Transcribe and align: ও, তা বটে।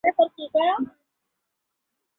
ও, 0.03 0.09
তা 0.09 0.23
বটে। 0.27 0.65